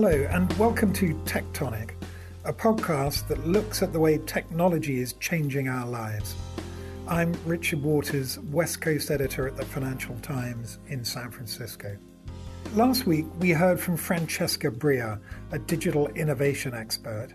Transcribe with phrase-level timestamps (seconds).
[0.00, 1.94] Hello, and welcome to Tectonic,
[2.44, 6.36] a podcast that looks at the way technology is changing our lives.
[7.08, 11.98] I'm Richard Waters, West Coast editor at the Financial Times in San Francisco.
[12.74, 15.18] Last week, we heard from Francesca Bria,
[15.50, 17.30] a digital innovation expert.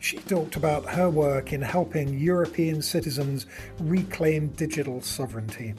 [0.00, 3.46] She talked about her work in helping European citizens
[3.78, 5.72] reclaim digital sovereignty.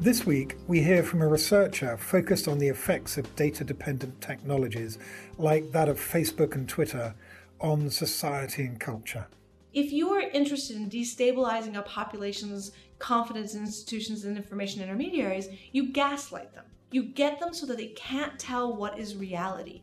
[0.00, 4.96] This week, we hear from a researcher focused on the effects of data dependent technologies,
[5.38, 7.16] like that of Facebook and Twitter,
[7.60, 9.26] on society and culture.
[9.74, 15.90] If you are interested in destabilizing a population's confidence in institutions and information intermediaries, you
[15.90, 16.66] gaslight them.
[16.92, 19.82] You get them so that they can't tell what is reality.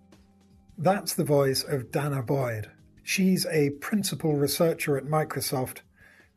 [0.77, 2.71] That's the voice of Danah Boyd.
[3.03, 5.79] She's a principal researcher at Microsoft,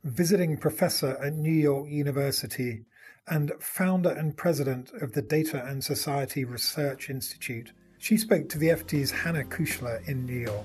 [0.03, 2.83] visiting professor at New York University,
[3.31, 7.73] and founder and president of the Data and Society Research Institute.
[7.99, 10.65] She spoke to the FT's Hannah Kuchler in New York.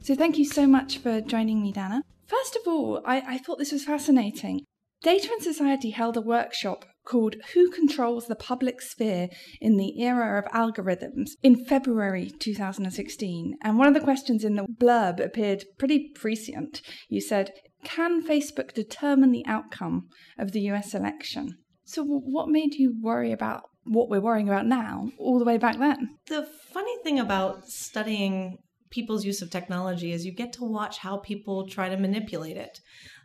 [0.00, 2.02] So, thank you so much for joining me, Danah.
[2.26, 4.64] First of all, I, I thought this was fascinating.
[5.02, 9.28] Data and Society held a workshop called Who Controls the Public Sphere
[9.60, 13.56] in the Era of Algorithms in February 2016.
[13.62, 16.80] And one of the questions in the blurb appeared pretty prescient.
[17.08, 17.52] You said,
[17.84, 21.58] Can Facebook determine the outcome of the US election?
[21.84, 25.78] So, what made you worry about what we're worrying about now all the way back
[25.78, 26.16] then?
[26.28, 28.58] The funny thing about studying
[28.90, 32.80] people's use of technology is you get to watch how people try to manipulate it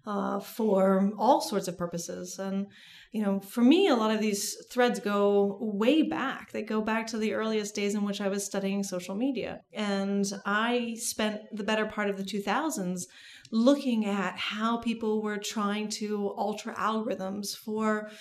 [0.05, 2.37] uh, for all sorts of purposes.
[2.39, 2.67] And,
[3.11, 6.51] you know, for me, a lot of these threads go way back.
[6.51, 9.61] They go back to the earliest days in which I was studying social media.
[9.73, 13.05] And I spent the better part of the 2000s
[13.51, 18.11] looking at how people were trying to alter algorithms for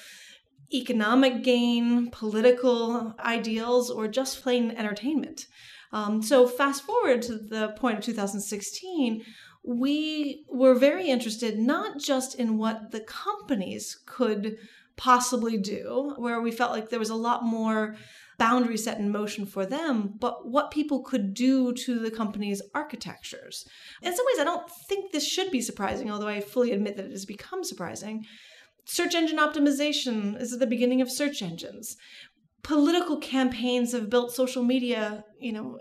[0.72, 5.46] economic gain, political ideals, or just plain entertainment.
[5.92, 9.24] Um, so, fast forward to the point of 2016,
[9.64, 14.56] we were very interested not just in what the companies could
[14.98, 17.96] possibly do, where we felt like there was a lot more
[18.36, 23.66] boundary set in motion for them, but what people could do to the company's architectures.
[24.02, 27.06] In some ways, I don't think this should be surprising, although I fully admit that
[27.06, 28.26] it has become surprising.
[28.84, 31.96] Search engine optimization is at the beginning of search engines.
[32.62, 35.78] Political campaigns have built social media, you know,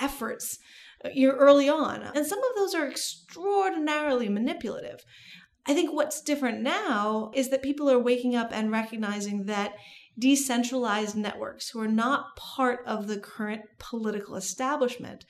[0.00, 0.58] efforts
[1.04, 2.02] uh, you're early on.
[2.02, 5.04] And some of those are extraordinarily manipulative.
[5.70, 9.74] I think what's different now is that people are waking up and recognizing that
[10.18, 15.24] decentralized networks who are not part of the current political establishment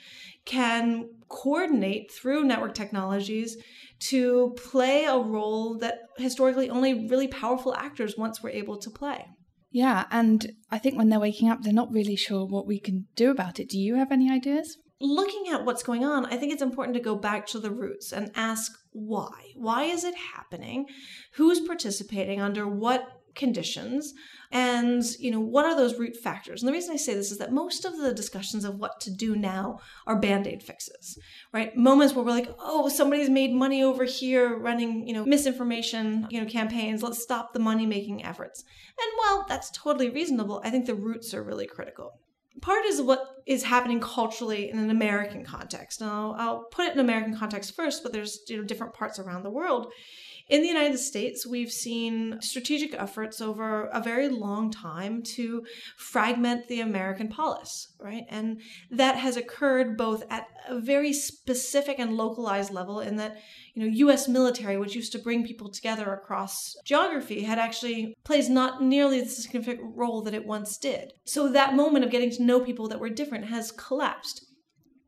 [0.47, 3.59] can coordinate through network technologies
[3.99, 9.27] to play a role that historically only really powerful actors once were able to play.
[9.71, 13.09] Yeah, and I think when they're waking up, they're not really sure what we can
[13.15, 13.69] do about it.
[13.69, 14.79] Do you have any ideas?
[15.01, 18.13] Looking at what's going on, I think it's important to go back to the roots
[18.13, 19.53] and ask why.
[19.55, 20.87] Why is it happening?
[21.35, 24.13] Who's participating under what conditions?
[24.51, 26.61] And, you know, what are those root factors?
[26.61, 29.11] And the reason I say this is that most of the discussions of what to
[29.11, 31.17] do now are band-aid fixes,
[31.53, 31.75] right?
[31.77, 36.41] Moments where we're like, oh, somebody's made money over here running, you know, misinformation, you
[36.41, 37.03] know, campaigns.
[37.03, 38.65] Let's stop the money-making efforts.
[38.99, 42.19] And while that's totally reasonable, I think the roots are really critical
[42.61, 46.01] part is what is happening culturally in an American context.
[46.01, 49.43] Now, I'll put it in American context first, but there's you know different parts around
[49.43, 49.93] the world.
[50.51, 55.65] In the United States, we've seen strategic efforts over a very long time to
[55.97, 58.25] fragment the American polis, right?
[58.29, 58.61] And
[58.91, 63.37] that has occurred both at a very specific and localized level in that,
[63.75, 68.51] you know, US military, which used to bring people together across geography, had actually plays
[68.51, 71.13] not nearly the significant role that it once did.
[71.27, 74.45] So that moment of getting to know people that were different has collapsed.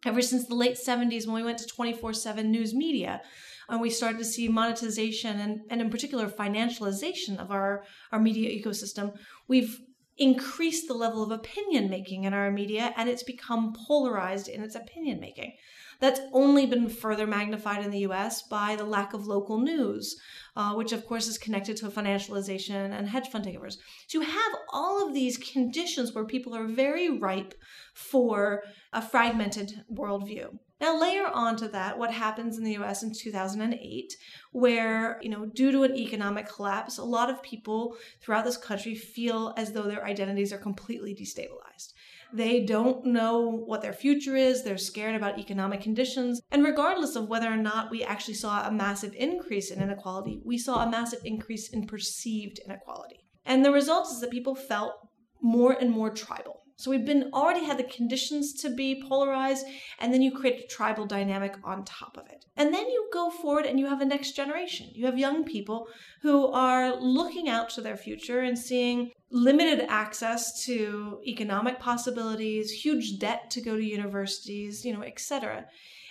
[0.06, 3.22] Ever since the late 70s when we went to 24/7 news media,
[3.68, 8.50] and we started to see monetization and, and in particular financialization of our, our media
[8.50, 9.16] ecosystem,
[9.48, 9.80] we've
[10.18, 14.74] increased the level of opinion making in our media and it's become polarized in its
[14.74, 15.52] opinion making.
[16.00, 20.16] That's only been further magnified in the US by the lack of local news,
[20.56, 23.76] uh, which of course is connected to financialization and hedge fund takeovers.
[24.08, 27.54] So you have all of these conditions where people are very ripe
[27.94, 30.58] for a fragmented worldview.
[30.82, 34.16] Now layer onto that what happens in the US in 2008
[34.50, 38.96] where, you know, due to an economic collapse, a lot of people throughout this country
[38.96, 41.92] feel as though their identities are completely destabilized.
[42.34, 44.64] They don't know what their future is.
[44.64, 46.40] They're scared about economic conditions.
[46.50, 50.58] And regardless of whether or not we actually saw a massive increase in inequality, we
[50.58, 53.24] saw a massive increase in perceived inequality.
[53.44, 54.94] And the result is that people felt
[55.40, 56.61] more and more tribal.
[56.82, 59.64] So we've been already had the conditions to be polarized,
[60.00, 62.44] and then you create a tribal dynamic on top of it.
[62.56, 64.88] And then you go forward and you have a next generation.
[64.92, 65.86] You have young people
[66.22, 73.20] who are looking out to their future and seeing limited access to economic possibilities, huge
[73.20, 75.66] debt to go to universities, you know, etc.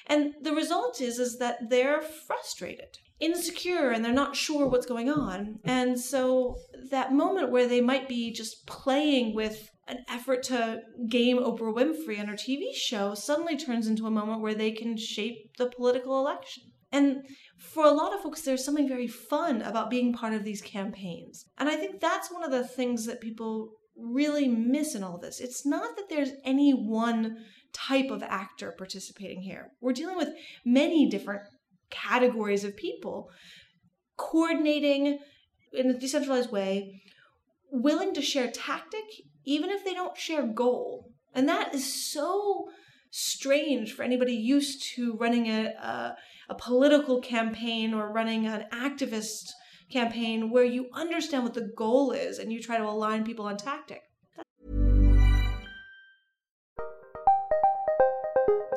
[0.08, 5.10] And the result is is that they're frustrated insecure and they're not sure what's going
[5.10, 5.60] on.
[5.64, 6.58] And so
[6.90, 12.20] that moment where they might be just playing with an effort to game Oprah Winfrey
[12.20, 16.20] on her TV show suddenly turns into a moment where they can shape the political
[16.20, 16.64] election.
[16.92, 17.26] And
[17.58, 21.46] for a lot of folks, there's something very fun about being part of these campaigns.
[21.58, 25.40] And I think that's one of the things that people really miss in all this.
[25.40, 27.38] It's not that there's any one
[27.74, 29.72] type of actor participating here.
[29.80, 30.30] We're dealing with
[30.66, 31.44] many different
[31.90, 33.30] categories of people
[34.18, 35.20] coordinating
[35.74, 37.02] in a decentralized way,
[37.72, 39.06] willing to share tactic,
[39.46, 41.12] even if they don't share goal.
[41.34, 42.70] And that is so
[43.10, 46.16] strange for anybody used to running a, a,
[46.50, 49.52] a political campaign or running an activist
[49.92, 53.58] campaign where you understand what the goal is and you try to align people on
[53.58, 54.02] tactic.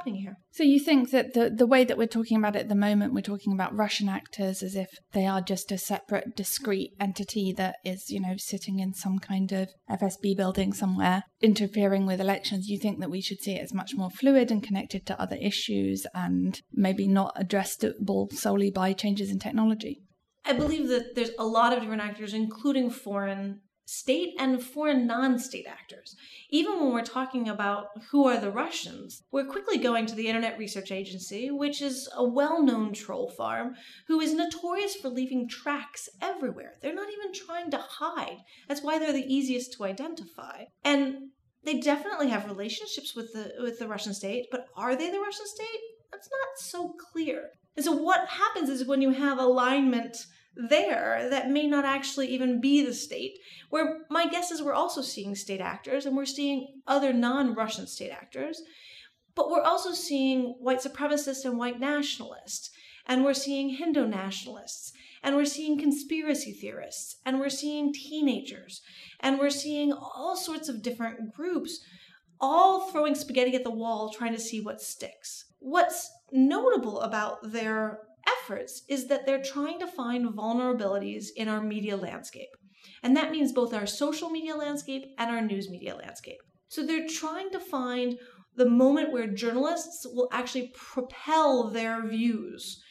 [0.00, 0.36] happening here.
[0.52, 3.12] So you think that the the way that we're talking about it at the moment,
[3.12, 7.76] we're talking about Russian actors as if they are just a separate, discrete entity that
[7.84, 12.68] is, you know, sitting in some kind of FSB building somewhere, interfering with elections.
[12.68, 15.36] You think that we should see it as much more fluid and connected to other
[15.40, 20.02] issues, and maybe not addressable solely by changes in technology.
[20.44, 23.60] I believe that there's a lot of different actors, including foreign
[23.90, 26.14] state and foreign non state actors.
[26.48, 30.58] Even when we're talking about who are the Russians, we're quickly going to the Internet
[30.58, 33.74] Research Agency, which is a well known troll farm
[34.06, 36.74] who is notorious for leaving tracks everywhere.
[36.80, 38.38] They're not even trying to hide.
[38.68, 40.66] That's why they're the easiest to identify.
[40.84, 41.30] And
[41.64, 45.46] they definitely have relationships with the with the Russian state, but are they the Russian
[45.46, 45.80] state?
[46.12, 47.50] That's not so clear.
[47.76, 50.16] And so what happens is when you have alignment
[50.54, 53.38] there that may not actually even be the state.
[53.68, 57.86] Where my guess is we're also seeing state actors and we're seeing other non Russian
[57.86, 58.62] state actors,
[59.34, 62.70] but we're also seeing white supremacists and white nationalists,
[63.06, 64.92] and we're seeing Hindu nationalists,
[65.22, 68.82] and we're seeing conspiracy theorists, and we're seeing teenagers,
[69.20, 71.80] and we're seeing all sorts of different groups
[72.40, 75.44] all throwing spaghetti at the wall trying to see what sticks.
[75.58, 78.00] What's notable about their
[78.38, 82.48] efforts is that they're trying to find vulnerabilities in our media landscape.
[83.02, 86.38] And that means both our social media landscape and our news media landscape.
[86.68, 88.18] So they're trying to find
[88.56, 92.82] the moment where journalists will actually propel their views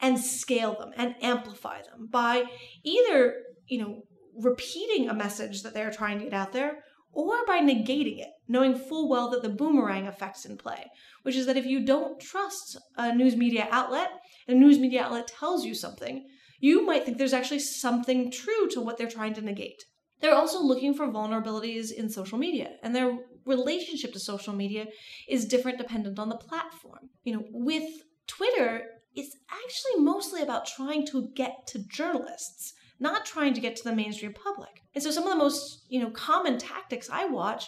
[0.00, 2.44] and scale them and amplify them by
[2.84, 3.34] either,
[3.66, 4.02] you know,
[4.40, 6.78] repeating a message that they're trying to get out there
[7.12, 10.90] or by negating it, knowing full well that the boomerang effect's in play,
[11.22, 14.08] which is that if you don't trust a news media outlet,
[14.46, 16.26] and a news media outlet tells you something,
[16.60, 19.84] you might think there's actually something true to what they're trying to negate.
[20.20, 24.86] They're also looking for vulnerabilities in social media, and their relationship to social media
[25.28, 27.10] is different dependent on the platform.
[27.24, 27.90] You know, with
[28.26, 28.84] Twitter,
[29.14, 33.94] it's actually mostly about trying to get to journalists, not trying to get to the
[33.94, 34.80] mainstream public.
[34.94, 37.66] And so some of the most, you know, common tactics I watch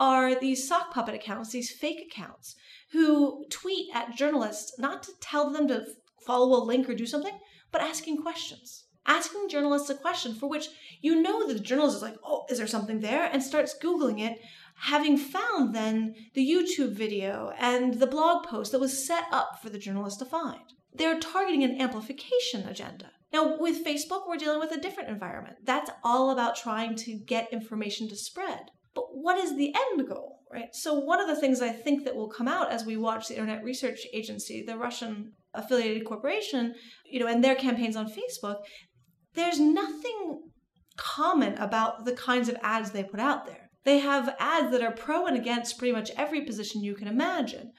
[0.00, 2.54] are these sock puppet accounts, these fake accounts,
[2.92, 5.84] who tweet at journalists not to tell them to
[6.28, 7.36] follow a link or do something,
[7.72, 8.84] but asking questions.
[9.06, 10.68] Asking journalists a question for which
[11.00, 13.24] you know that the journalist is like, oh, is there something there?
[13.24, 14.38] And starts Googling it,
[14.76, 19.70] having found then the YouTube video and the blog post that was set up for
[19.70, 20.60] the journalist to find.
[20.94, 23.10] They're targeting an amplification agenda.
[23.32, 25.56] Now, with Facebook, we're dealing with a different environment.
[25.64, 28.70] That's all about trying to get information to spread.
[28.94, 30.74] But what is the end goal, right?
[30.74, 33.34] So, one of the things I think that will come out as we watch the
[33.34, 36.74] Internet Research Agency, the Russian affiliated corporation,
[37.04, 38.58] you know, and their campaigns on Facebook,
[39.34, 40.42] there's nothing
[40.96, 43.70] common about the kinds of ads they put out there.
[43.84, 47.72] They have ads that are pro and against pretty much every position you can imagine.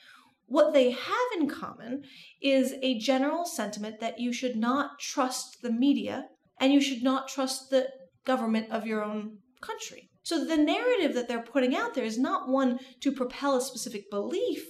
[0.46, 2.04] What they have in common
[2.42, 6.26] is a general sentiment that you should not trust the media
[6.60, 7.90] and you should not trust the
[8.26, 10.10] government of your own country.
[10.24, 14.10] So the narrative that they're putting out there is not one to propel a specific
[14.10, 14.64] belief,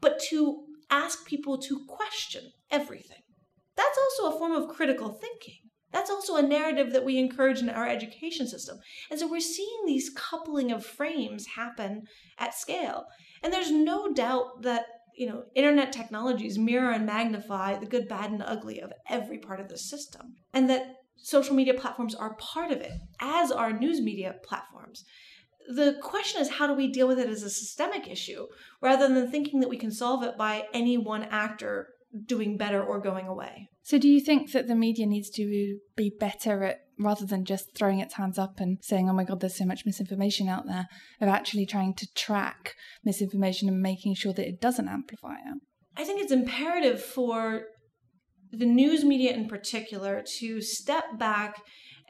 [0.00, 3.22] but to ask people to question everything.
[3.76, 5.58] That's also a form of critical thinking.
[5.90, 8.78] That's also a narrative that we encourage in our education system.
[9.10, 12.04] And so we're seeing these coupling of frames happen
[12.38, 13.06] at scale.
[13.42, 18.30] And there's no doubt that you know, internet technologies mirror and magnify the good, bad,
[18.30, 20.34] and ugly of every part of the system.
[20.54, 25.04] And that social media platforms are part of it, as are news media platforms.
[25.68, 28.46] The question is, how do we deal with it as a systemic issue
[28.80, 31.88] rather than thinking that we can solve it by any one actor
[32.26, 33.68] doing better or going away?
[33.82, 37.74] So, do you think that the media needs to be better at, rather than just
[37.76, 40.86] throwing its hands up and saying, oh my God, there's so much misinformation out there,
[41.20, 45.60] of actually trying to track misinformation and making sure that it doesn't amplify it?
[45.96, 47.62] I think it's imperative for
[48.52, 51.62] the news media in particular to step back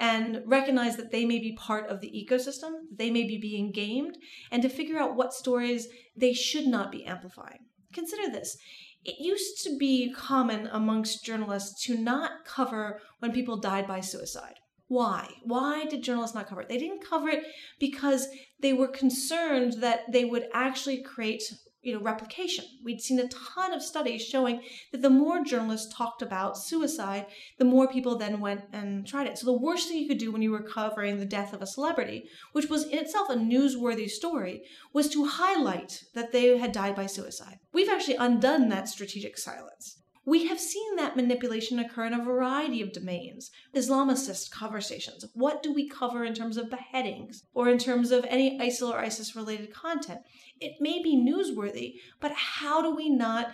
[0.02, 4.18] and recognize that they may be part of the ecosystem, they may be being gamed,
[4.50, 7.60] and to figure out what stories they should not be amplifying.
[7.94, 8.58] Consider this
[9.04, 14.54] it used to be common amongst journalists to not cover when people died by suicide.
[14.88, 15.28] Why?
[15.44, 16.68] Why did journalists not cover it?
[16.68, 17.44] They didn't cover it
[17.80, 18.28] because
[18.60, 21.42] they were concerned that they would actually create
[21.82, 22.64] you know replication.
[22.84, 24.62] We'd seen a ton of studies showing
[24.92, 27.26] that the more journalists talked about suicide
[27.58, 29.38] the more people then went and tried it.
[29.38, 31.66] So the worst thing you could do when you were covering the death of a
[31.66, 34.62] celebrity which was in itself a newsworthy story
[34.92, 37.58] was to highlight that they had died by suicide.
[37.72, 42.80] We've actually undone that strategic silence we have seen that manipulation occur in a variety
[42.80, 43.50] of domains.
[43.74, 45.24] Islamicist conversations.
[45.34, 48.98] What do we cover in terms of beheadings or in terms of any ISIL or
[48.98, 50.20] ISIS related content?
[50.60, 53.52] It may be newsworthy, but how do we not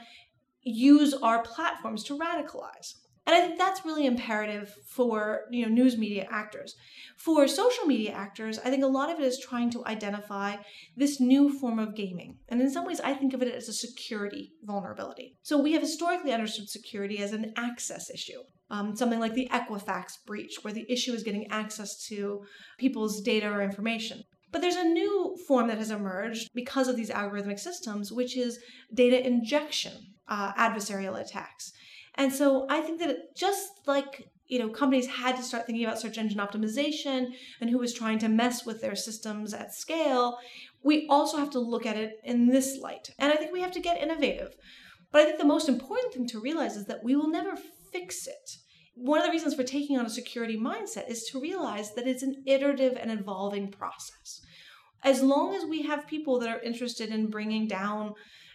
[0.63, 2.95] use our platforms to radicalize?
[3.29, 6.75] And I think that's really imperative for you know news media actors.
[7.19, 10.57] For social media actors, I think a lot of it is trying to identify
[10.97, 12.39] this new form of gaming.
[12.49, 15.37] And in some ways, I think of it as a security vulnerability.
[15.43, 18.41] So we have historically understood security as an access issue.
[18.71, 22.45] Um, something like the Equifax breach, where the issue is getting access to
[22.79, 24.25] people's data or information.
[24.53, 28.59] But there's a new form that has emerged because of these algorithmic systems, which is
[28.95, 29.93] data injection
[30.29, 31.73] uh, adversarial attacks.
[32.19, 36.01] And so I think that just like you know companies had to start thinking about
[36.01, 40.39] search engine optimization and who was trying to mess with their systems at scale,
[40.83, 43.11] we also have to look at it in this light.
[43.19, 44.55] And I think we have to get innovative.
[45.11, 47.57] But I think the most important thing to realize is that we will never
[47.93, 48.59] fix it.
[48.95, 52.25] One of the reasons for taking on a security mindset is to realize that it's
[52.25, 54.43] an iterative and evolving process.
[55.05, 58.15] As long as we have people that are interested in bringing down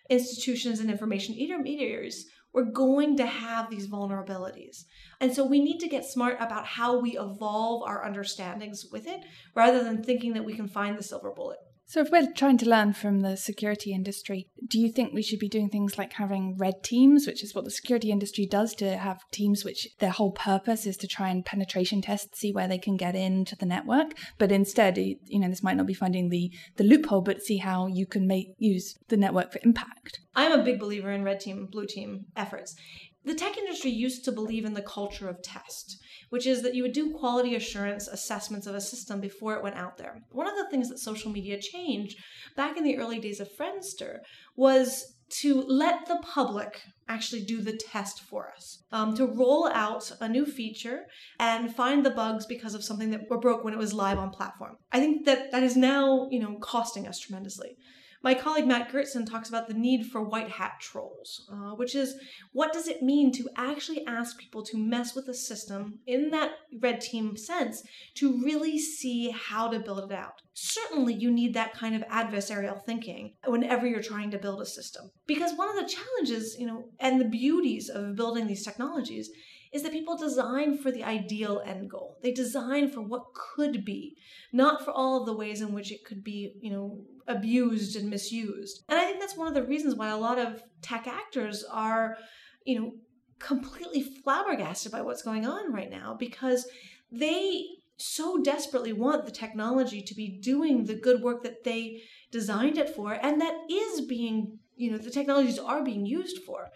[0.09, 4.85] institutions and information intermediaries, we're going to have these vulnerabilities.
[5.19, 9.21] And so we need to get smart about how we evolve our understandings with it
[9.55, 11.57] rather than thinking that we can find the silver bullet.
[11.93, 15.37] So, if we're trying to learn from the security industry, do you think we should
[15.37, 18.97] be doing things like having red teams, which is what the security industry does to
[18.97, 22.79] have teams which their whole purpose is to try and penetration test, see where they
[22.79, 24.15] can get into the network?
[24.39, 27.85] But instead, you know, this might not be finding the, the loophole, but see how
[27.85, 30.19] you can make use the network for impact.
[30.33, 32.75] I'm a big believer in red team, blue team efforts.
[33.23, 35.97] The tech industry used to believe in the culture of test,
[36.33, 39.75] which is that you would do quality assurance assessments of a system before it went
[39.75, 40.19] out there.
[40.31, 42.17] One of the things that social media changed
[42.57, 44.17] back in the early days of Friendster
[44.55, 50.11] was to let the public actually do the test for us, um, to roll out
[50.21, 51.01] a new feature
[51.39, 54.77] and find the bugs because of something that broke when it was live on platform.
[54.91, 57.77] I think that that is now, you know, costing us tremendously.
[58.23, 62.15] My colleague Matt Goerzen talks about the need for white hat trolls, uh, which is
[62.53, 66.51] what does it mean to actually ask people to mess with the system in that
[66.79, 67.83] red team sense
[68.15, 70.41] to really see how to build it out.
[70.53, 75.11] Certainly, you need that kind of adversarial thinking whenever you're trying to build a system.
[75.27, 79.29] Because one of the challenges, you know, and the beauties of building these technologies
[79.73, 82.17] is that people design for the ideal end goal.
[82.21, 84.15] They design for what could be,
[84.51, 88.09] not for all of the ways in which it could be, you know, abused and
[88.09, 88.83] misused.
[88.87, 92.17] And I think that's one of the reasons why a lot of tech actors are,
[92.65, 92.93] you know,
[93.39, 96.67] completely flabbergasted by what's going on right now because
[97.11, 97.65] they
[97.97, 102.01] so desperately want the technology to be doing the good work that they
[102.31, 106.69] designed it for and that is being you know the technologies are being used for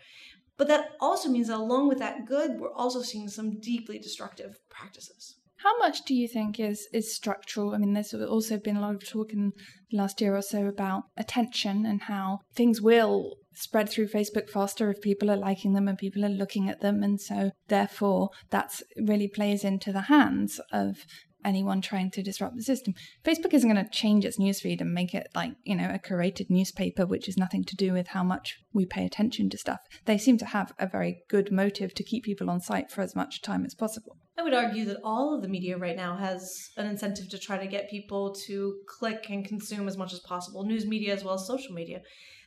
[0.58, 4.60] but that also means that along with that good, we're also seeing some deeply destructive
[4.70, 5.36] practices.
[5.58, 7.74] How much do you think is is structural?
[7.74, 9.54] I mean, there's also been a lot of talk in
[9.90, 14.92] the last year or so about attention and how things will spread through Facebook faster
[14.92, 18.84] if people are liking them and people are looking at them, and so therefore that's
[18.98, 20.98] really plays into the hands of
[21.48, 22.94] anyone trying to disrupt the system.
[23.26, 26.50] Facebook isn't going to change its newsfeed and make it like, you know, a curated
[26.50, 29.80] newspaper, which is nothing to do with how much we pay attention to stuff.
[30.06, 33.16] They seem to have a very good motive to keep people on site for as
[33.16, 34.18] much time as possible.
[34.38, 37.58] I would argue that all of the media right now has an incentive to try
[37.58, 41.36] to get people to click and consume as much as possible, news media as well
[41.36, 42.02] as social media.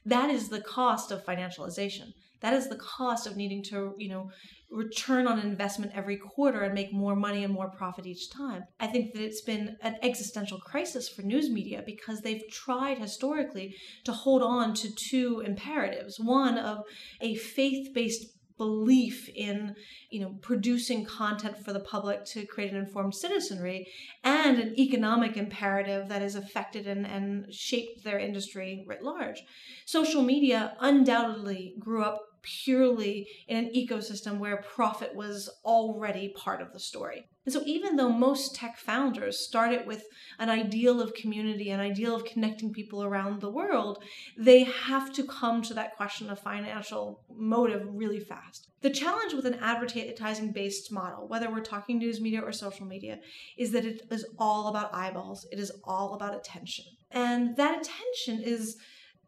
[0.05, 2.13] That is the cost of financialization.
[2.41, 4.31] That is the cost of needing to, you know,
[4.71, 8.65] return on investment every quarter and make more money and more profit each time.
[8.79, 13.75] I think that it's been an existential crisis for news media because they've tried historically
[14.05, 16.21] to hold on to two imperatives.
[16.21, 16.85] One of
[17.21, 18.27] a faith-based
[18.61, 19.75] belief in
[20.11, 23.87] you know producing content for the public to create an informed citizenry
[24.23, 29.43] and an economic imperative that has affected and, and shaped their industry writ large
[29.87, 36.73] social media undoubtedly grew up purely in an ecosystem where profit was already part of
[36.73, 37.29] the story.
[37.47, 40.05] And so, even though most tech founders started with
[40.39, 44.03] an ideal of community, an ideal of connecting people around the world,
[44.37, 48.69] they have to come to that question of financial motive really fast.
[48.83, 53.21] The challenge with an advertising based model, whether we're talking news media or social media,
[53.57, 56.85] is that it is all about eyeballs, it is all about attention.
[57.11, 58.77] And that attention is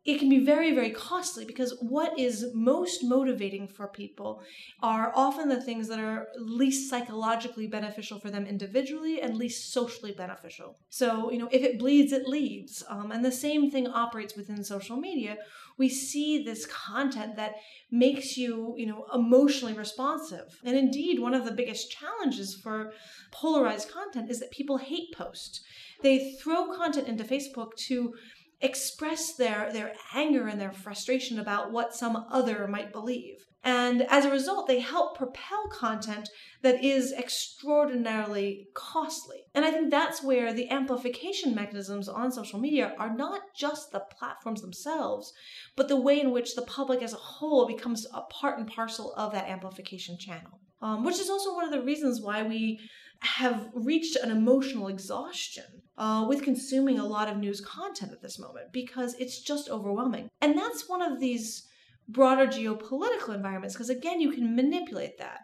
[0.05, 4.43] it can be very, very costly because what is most motivating for people
[4.83, 10.11] are often the things that are least psychologically beneficial for them individually and least socially
[10.11, 10.77] beneficial.
[10.91, 12.83] So, you know, if it bleeds, it leads.
[12.89, 15.37] Um, and the same thing operates within social media.
[15.79, 17.55] We see this content that
[17.93, 20.61] makes you, you know, emotionally responsive.
[20.65, 22.93] And indeed, one of the biggest challenges for
[23.31, 25.61] polarized content is that people hate post.
[26.03, 28.15] They throw content into Facebook to
[28.63, 33.47] express their, their anger and their frustration about what some other might believe.
[33.65, 36.29] And as a result, they help propel content
[36.63, 39.45] that is extraordinarily costly.
[39.55, 44.01] And I think that's where the amplification mechanisms on social media are not just the
[44.19, 45.33] platforms themselves,
[45.77, 49.15] but the way in which the public as a whole becomes a part and parcel
[49.15, 50.61] of that amplification channel.
[50.81, 52.81] Um, which is also one of the reasons why we
[53.21, 58.39] have reached an emotional exhaustion uh, with consuming a lot of news content at this
[58.39, 60.29] moment because it's just overwhelming.
[60.41, 61.67] And that's one of these
[62.09, 65.41] broader geopolitical environments because, again, you can manipulate that.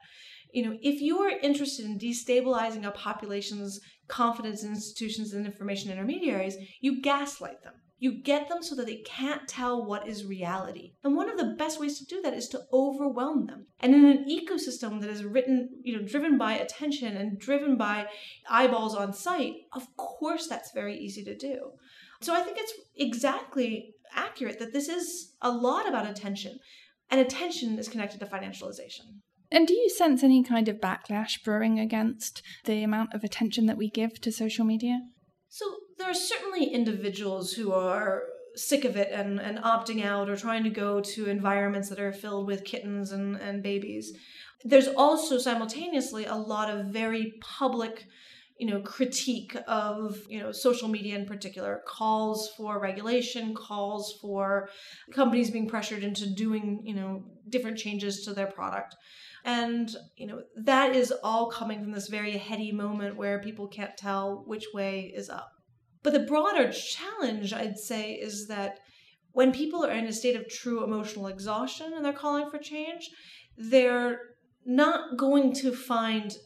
[0.52, 5.92] You know, if you are interested in destabilizing a population's confidence in institutions and information
[5.92, 7.74] intermediaries, you gaslight them.
[7.98, 10.92] You get them so that they can't tell what is reality.
[11.02, 13.66] And one of the best ways to do that is to overwhelm them.
[13.80, 18.06] And in an ecosystem that is written, you know, driven by attention and driven by
[18.48, 21.72] eyeballs on site, of course that's very easy to do.
[22.20, 26.58] So I think it's exactly accurate that this is a lot about attention.
[27.10, 29.20] And attention is connected to financialization.
[29.50, 33.78] And do you sense any kind of backlash brewing against the amount of attention that
[33.78, 35.00] we give to social media?
[35.48, 35.64] So
[35.98, 38.22] there are certainly individuals who are
[38.54, 42.12] sick of it and, and opting out or trying to go to environments that are
[42.12, 44.16] filled with kittens and, and babies.
[44.64, 48.06] There's also simultaneously a lot of very public
[48.58, 51.80] you know critique of you know social media in particular.
[51.86, 54.68] Calls for regulation calls for
[55.12, 58.96] companies being pressured into doing you know different changes to their product.
[59.44, 63.96] And you know that is all coming from this very heady moment where people can't
[63.96, 65.52] tell which way is up
[66.02, 68.78] but the broader challenge, I'd say, is that
[69.32, 73.10] when people are in a state of true emotional exhaustion and they're calling for change,
[73.56, 74.20] they're
[74.64, 76.36] not going to find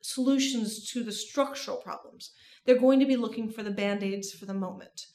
[0.00, 2.32] solutions to the structural problems.
[2.64, 5.06] They're going to be looking for the band aids for the moment.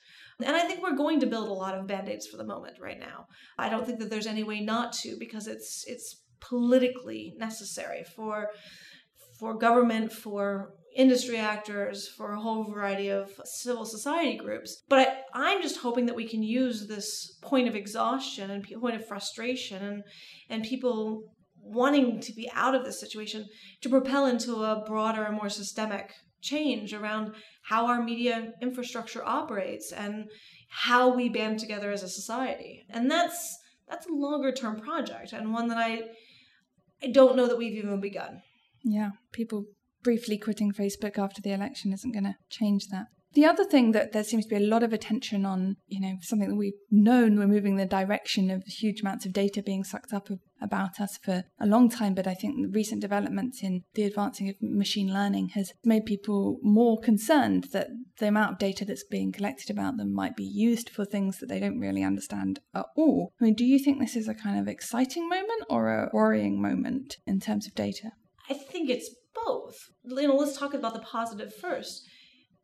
[0.43, 2.77] And I think we're going to build a lot of band aids for the moment
[2.79, 3.25] right now.
[3.57, 8.47] I don't think that there's any way not to because it's it's politically necessary for
[9.37, 14.83] for government, for industry actors, for a whole variety of civil society groups.
[14.89, 18.97] But I, am just hoping that we can use this point of exhaustion and point
[18.97, 20.03] of frustration and,
[20.49, 21.23] and people
[21.62, 23.45] wanting to be out of this situation
[23.81, 27.33] to propel into a broader and more systemic change around
[27.63, 30.25] how our media infrastructure operates and
[30.69, 32.83] how we band together as a society.
[32.89, 33.57] And that's
[33.88, 36.01] that's a longer term project and one that I
[37.01, 38.41] I don't know that we've even begun.
[38.83, 39.65] Yeah, people
[40.03, 43.07] briefly quitting Facebook after the election isn't going to change that.
[43.33, 46.15] The other thing that there seems to be a lot of attention on, you know,
[46.21, 49.83] something that we've known we're moving in the direction of huge amounts of data being
[49.83, 53.83] sucked up about us for a long time, but I think the recent developments in
[53.93, 58.83] the advancing of machine learning has made people more concerned that the amount of data
[58.83, 62.59] that's being collected about them might be used for things that they don't really understand
[62.73, 63.31] at all.
[63.39, 66.59] I mean, do you think this is a kind of exciting moment or a worrying
[66.59, 68.12] moment in terms of data?
[68.49, 69.13] I think it's
[69.49, 69.75] both.
[70.03, 72.07] You know, let's talk about the positive first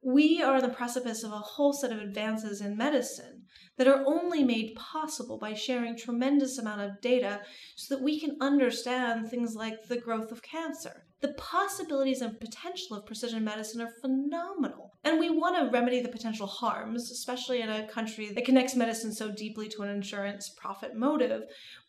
[0.05, 3.41] we are on the precipice of a whole set of advances in medicine
[3.77, 7.41] that are only made possible by sharing tremendous amount of data
[7.75, 11.07] so that we can understand things like the growth of cancer.
[11.21, 14.91] The possibilities and potential of precision medicine are phenomenal.
[15.03, 19.11] And we want to remedy the potential harms, especially in a country that connects medicine
[19.11, 21.41] so deeply to an insurance profit motive.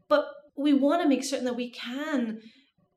[0.09, 0.25] But
[0.57, 2.41] we want to make certain that we can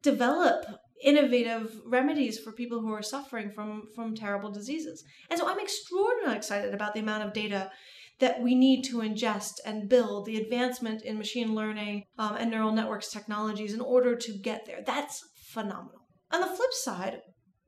[0.01, 0.63] develop
[1.03, 5.03] innovative remedies for people who are suffering from from terrible diseases.
[5.29, 7.71] And so I'm extraordinarily excited about the amount of data
[8.19, 12.73] that we need to ingest and build the advancement in machine learning um, and neural
[12.73, 14.81] networks technologies in order to get there.
[14.85, 16.01] That's phenomenal.
[16.31, 17.21] On the flip side,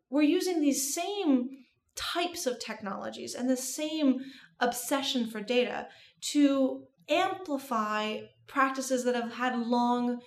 [0.10, 1.50] we're using these same
[1.96, 4.20] types of technologies and the same
[4.60, 5.88] obsession for data
[6.20, 10.20] to amplify practices that have had long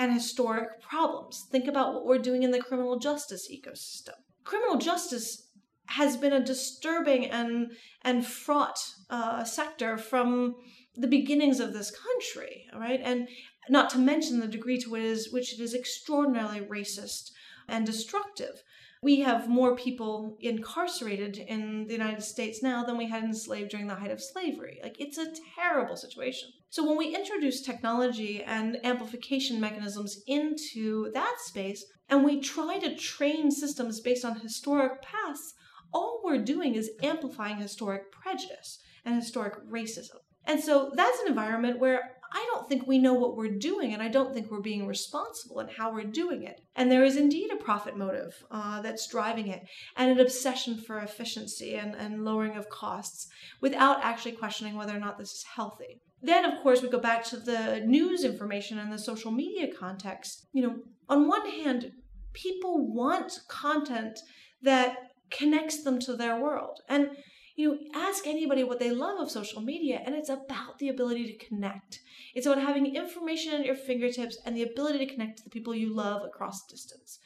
[0.00, 1.46] and historic problems.
[1.52, 4.14] Think about what we're doing in the criminal justice ecosystem.
[4.44, 5.50] Criminal justice
[5.88, 8.78] has been a disturbing and and fraught
[9.10, 10.54] uh, sector from
[10.96, 13.00] the beginnings of this country, right?
[13.04, 13.28] And
[13.68, 17.30] not to mention the degree to which it is, which it is extraordinarily racist
[17.68, 18.62] and destructive
[19.02, 23.86] we have more people incarcerated in the United States now than we had enslaved during
[23.86, 24.78] the height of slavery.
[24.82, 26.50] Like, it's a terrible situation.
[26.72, 32.94] So, when we introduce technology and amplification mechanisms into that space, and we try to
[32.94, 35.54] train systems based on historic pasts,
[35.92, 40.18] all we're doing is amplifying historic prejudice and historic racism.
[40.44, 44.00] And so that's an environment where I don't think we know what we're doing, and
[44.00, 46.60] I don't think we're being responsible in how we're doing it.
[46.76, 49.62] And there is indeed a profit motive uh, that's driving it,
[49.96, 53.26] and an obsession for efficiency and, and lowering of costs
[53.60, 56.00] without actually questioning whether or not this is healthy.
[56.22, 60.46] Then, of course, we go back to the news information and the social media context.
[60.52, 60.76] You know,
[61.08, 61.92] on one hand,
[62.32, 64.20] people want content
[64.62, 64.96] that
[65.30, 66.80] connects them to their world.
[66.88, 67.10] And
[67.56, 71.26] you know, ask anybody what they love of social media, and it's about the ability
[71.26, 72.00] to connect.
[72.34, 75.74] It's about having information at your fingertips and the ability to connect to the people
[75.74, 77.18] you love across distance.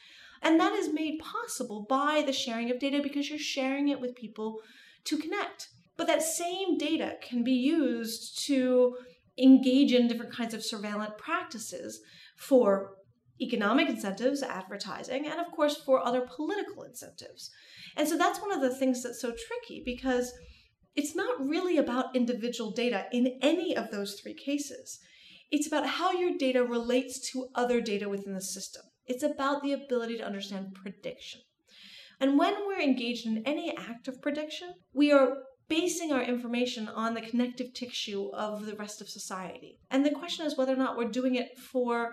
[0.42, 4.16] And that is made possible by the sharing of data because you're sharing it with
[4.16, 4.58] people
[5.04, 5.68] to connect.
[5.96, 8.96] But that same data can be used to
[9.38, 12.00] engage in different kinds of surveillance practices
[12.36, 12.94] for
[13.40, 17.50] economic incentives, advertising, and of course for other political incentives.
[17.96, 20.32] And so that's one of the things that's so tricky because
[20.94, 25.00] it's not really about individual data in any of those three cases.
[25.50, 28.82] It's about how your data relates to other data within the system.
[29.06, 31.40] It's about the ability to understand prediction.
[32.20, 35.36] And when we're engaged in any act of prediction, we are
[35.68, 39.78] basing our information on the connective tissue of the rest of society.
[39.90, 42.12] And the question is whether or not we're doing it for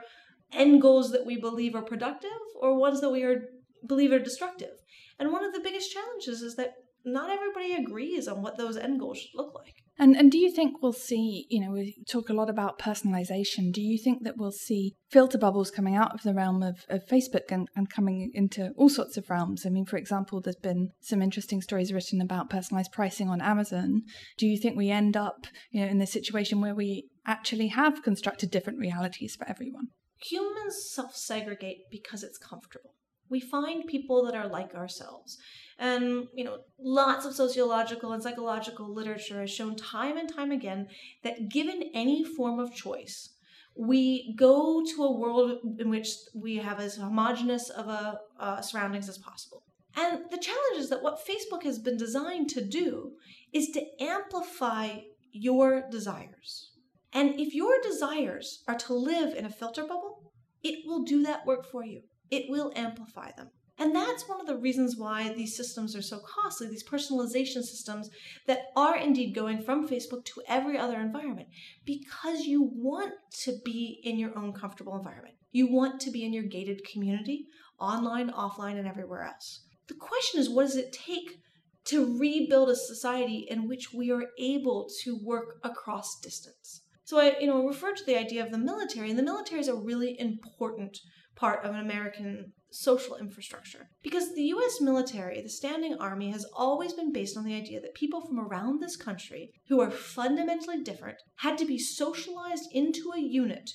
[0.53, 3.49] end goals that we believe are productive or ones that we are
[3.85, 4.81] believe are destructive.
[5.19, 8.99] And one of the biggest challenges is that not everybody agrees on what those end
[8.99, 9.80] goals should look like.
[9.99, 13.71] And and do you think we'll see, you know, we talk a lot about personalization.
[13.71, 17.05] Do you think that we'll see filter bubbles coming out of the realm of, of
[17.05, 19.65] Facebook and, and coming into all sorts of realms?
[19.65, 24.03] I mean, for example, there's been some interesting stories written about personalized pricing on Amazon.
[24.37, 28.01] Do you think we end up, you know, in this situation where we actually have
[28.01, 29.89] constructed different realities for everyone?
[30.23, 32.95] Humans self segregate because it's comfortable
[33.31, 35.37] we find people that are like ourselves.
[35.79, 40.89] And, you know, lots of sociological and psychological literature has shown time and time again
[41.23, 43.29] that given any form of choice,
[43.75, 49.07] we go to a world in which we have as homogenous of a uh, surroundings
[49.07, 49.63] as possible.
[49.95, 53.13] And the challenge is that what Facebook has been designed to do
[53.53, 54.99] is to amplify
[55.31, 56.71] your desires.
[57.13, 60.31] And if your desires are to live in a filter bubble,
[60.63, 63.49] it will do that work for you it will amplify them.
[63.77, 68.09] And that's one of the reasons why these systems are so costly, these personalization systems
[68.45, 71.47] that are indeed going from Facebook to every other environment,
[71.83, 73.13] because you want
[73.43, 75.35] to be in your own comfortable environment.
[75.51, 77.47] You want to be in your gated community,
[77.79, 79.65] online, offline, and everywhere else.
[79.87, 81.39] The question is what does it take
[81.85, 86.83] to rebuild a society in which we are able to work across distance?
[87.03, 89.67] So I, you know, refer to the idea of the military, and the military is
[89.67, 90.99] a really important
[91.41, 93.89] part of an American social infrastructure.
[94.03, 97.95] Because the US military, the standing army, has always been based on the idea that
[97.95, 103.19] people from around this country who are fundamentally different had to be socialized into a
[103.19, 103.71] unit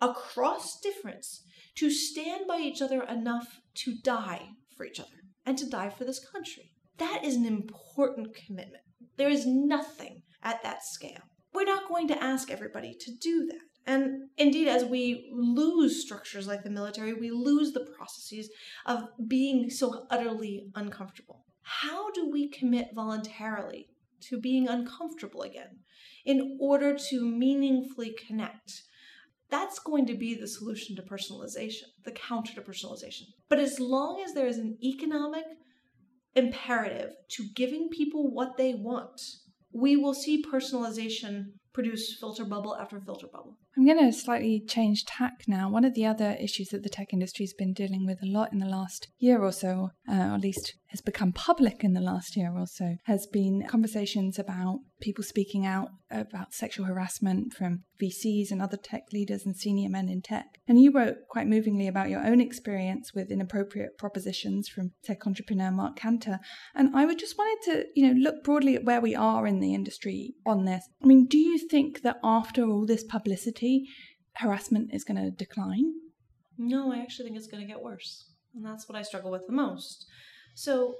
[0.00, 1.44] across difference
[1.76, 6.04] to stand by each other enough to die for each other and to die for
[6.04, 6.72] this country.
[6.98, 8.82] That is an important commitment.
[9.16, 11.22] There is nothing at that scale.
[11.54, 13.60] We're not going to ask everybody to do that.
[13.86, 18.50] And indeed, as we lose structures like the military, we lose the processes
[18.84, 21.44] of being so utterly uncomfortable.
[21.62, 23.88] How do we commit voluntarily
[24.22, 25.80] to being uncomfortable again
[26.24, 28.82] in order to meaningfully connect?
[29.50, 33.22] That's going to be the solution to personalization, the counter to personalization.
[33.48, 35.44] But as long as there is an economic
[36.34, 39.20] imperative to giving people what they want,
[39.72, 43.58] we will see personalization produce filter bubble after filter bubble.
[43.76, 45.68] I'm going to slightly change tack now.
[45.68, 48.52] One of the other issues that the tech industry has been dealing with a lot
[48.52, 52.00] in the last year or so, uh, or at least has become public in the
[52.00, 57.82] last year or so, has been conversations about people speaking out about sexual harassment from
[58.00, 60.46] VCs and other tech leaders and senior men in tech.
[60.68, 65.70] And you wrote quite movingly about your own experience with inappropriate propositions from tech entrepreneur
[65.70, 66.38] Mark Cantor.
[66.74, 69.60] And I would just wanted to, you know, look broadly at where we are in
[69.60, 70.84] the industry on this.
[71.02, 73.65] I mean, do you think that after all this publicity,
[74.34, 75.92] harassment is going to decline?
[76.58, 78.30] No, I actually think it's going to get worse.
[78.54, 80.06] And that's what I struggle with the most.
[80.54, 80.96] So,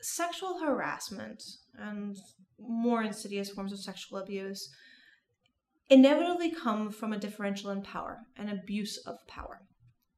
[0.00, 1.42] sexual harassment
[1.78, 2.16] and
[2.58, 4.70] more insidious forms of sexual abuse
[5.90, 9.62] inevitably come from a differential in power, an abuse of power.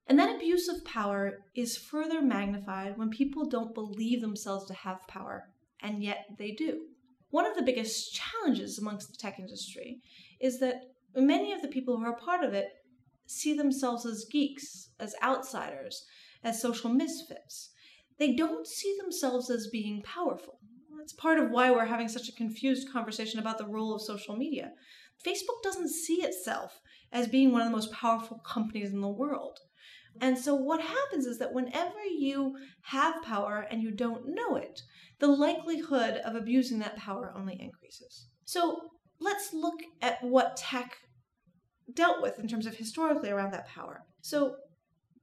[0.07, 5.07] And that abuse of power is further magnified when people don't believe themselves to have
[5.09, 5.45] power,
[5.81, 6.87] and yet they do.
[7.31, 10.03] One of the biggest challenges amongst the tech industry
[10.41, 10.83] is that
[11.15, 12.69] many of the people who are part of it
[13.27, 16.05] see themselves as geeks, as outsiders,
[16.43, 17.71] as social misfits.
[18.19, 20.59] They don't see themselves as being powerful.
[20.97, 24.37] That's part of why we're having such a confused conversation about the role of social
[24.37, 24.73] media.
[25.27, 26.81] Facebook doesn't see itself
[27.13, 29.59] as being one of the most powerful companies in the world.
[30.21, 34.83] And so, what happens is that whenever you have power and you don't know it,
[35.21, 38.27] the likelihood of abusing that power only increases.
[38.45, 38.91] So,
[39.23, 40.97] let's look at what tech
[41.93, 44.03] dealt with in terms of historically around that power.
[44.21, 44.57] So,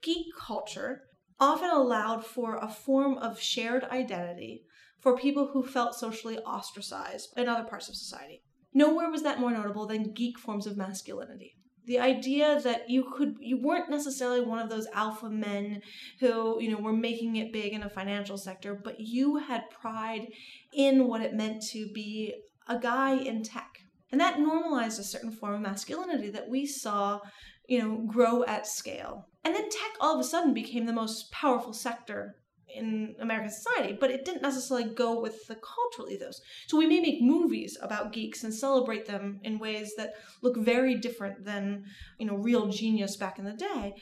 [0.02, 1.02] geek culture
[1.40, 4.64] often allowed for a form of shared identity
[5.00, 8.42] for people who felt socially ostracized in other parts of society.
[8.74, 11.56] Nowhere was that more notable than geek forms of masculinity.
[11.86, 15.82] The idea that you could you weren't necessarily one of those alpha men
[16.20, 20.28] who, you know, were making it big in a financial sector, but you had pride
[20.72, 22.36] in what it meant to be
[22.68, 23.80] a guy in tech
[24.12, 27.20] and that normalized a certain form of masculinity that we saw,
[27.68, 29.28] you know, grow at scale.
[29.44, 32.36] And then tech all of a sudden became the most powerful sector
[32.76, 36.42] in American society, but it didn't necessarily go with the cultural ethos.
[36.68, 40.96] So we may make movies about geeks and celebrate them in ways that look very
[40.96, 41.86] different than,
[42.20, 43.94] you know, real genius back in the day.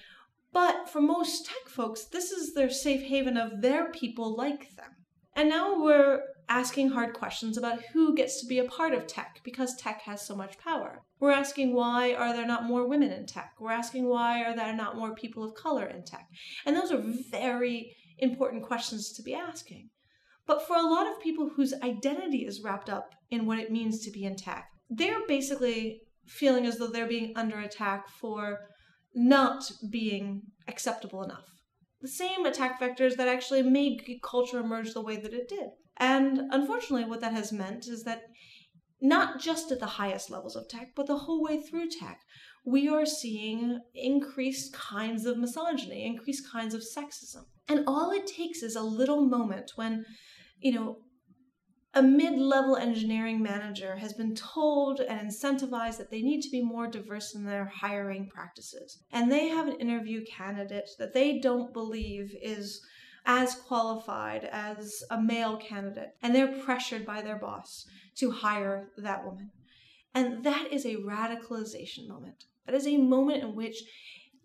[0.51, 4.95] But for most tech folks, this is their safe haven of their people like them.
[5.35, 9.41] And now we're asking hard questions about who gets to be a part of tech
[9.43, 11.03] because tech has so much power.
[11.19, 13.53] We're asking why are there not more women in tech?
[13.59, 16.27] We're asking why are there not more people of color in tech?
[16.65, 19.89] And those are very important questions to be asking.
[20.45, 23.99] But for a lot of people whose identity is wrapped up in what it means
[24.05, 28.59] to be in tech, they're basically feeling as though they're being under attack for
[29.13, 31.45] not being acceptable enough.
[32.01, 35.69] The same attack vectors that actually made culture emerge the way that it did.
[35.99, 38.23] And unfortunately, what that has meant is that
[39.01, 42.21] not just at the highest levels of tech, but the whole way through tech,
[42.65, 47.45] we are seeing increased kinds of misogyny, increased kinds of sexism.
[47.69, 50.05] And all it takes is a little moment when,
[50.59, 50.97] you know,
[51.93, 56.61] a mid level engineering manager has been told and incentivized that they need to be
[56.61, 59.01] more diverse in their hiring practices.
[59.11, 62.81] And they have an interview candidate that they don't believe is
[63.27, 67.85] as qualified as a male candidate, and they're pressured by their boss
[68.15, 69.51] to hire that woman.
[70.15, 72.45] And that is a radicalization moment.
[72.65, 73.83] That is a moment in which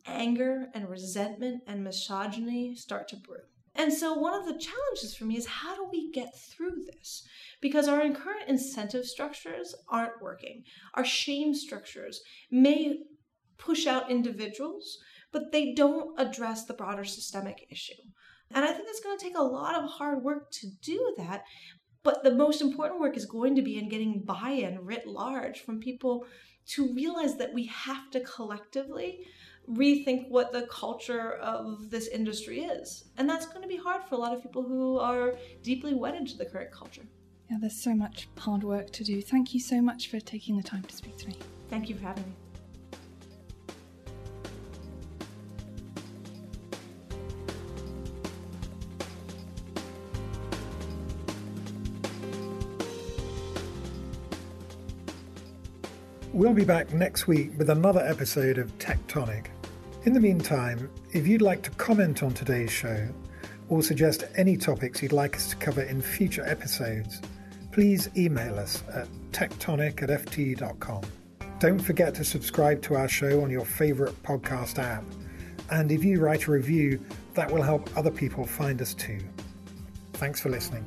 [0.04, 3.42] anger and resentment and misogyny start to brew.
[3.74, 7.26] And so, one of the challenges for me is how do we get through this?
[7.60, 10.64] Because our current incentive structures aren't working.
[10.94, 12.98] Our shame structures may
[13.56, 14.98] push out individuals,
[15.30, 17.94] but they don't address the broader systemic issue.
[18.54, 21.44] And I think it's going to take a lot of hard work to do that.
[22.02, 25.60] But the most important work is going to be in getting buy in writ large
[25.60, 26.26] from people
[26.66, 29.20] to realize that we have to collectively
[29.70, 33.04] rethink what the culture of this industry is.
[33.16, 36.26] And that's going to be hard for a lot of people who are deeply wedded
[36.28, 37.02] to the current culture.
[37.50, 39.22] Yeah, there's so much hard work to do.
[39.22, 41.36] Thank you so much for taking the time to speak to me.
[41.68, 42.41] Thank you for having me.
[56.32, 59.48] We'll be back next week with another episode of Tectonic.
[60.04, 63.06] In the meantime, if you'd like to comment on today's show
[63.68, 67.20] or suggest any topics you'd like us to cover in future episodes,
[67.70, 71.02] please email us at tectonic at ft.com.
[71.58, 75.04] Don't forget to subscribe to our show on your favourite podcast app.
[75.70, 76.98] And if you write a review,
[77.34, 79.20] that will help other people find us too.
[80.14, 80.86] Thanks for listening.